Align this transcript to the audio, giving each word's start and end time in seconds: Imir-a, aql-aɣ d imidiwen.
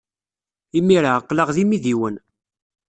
Imir-a, 0.77 1.11
aql-aɣ 1.19 1.49
d 1.55 1.57
imidiwen. 1.63 2.15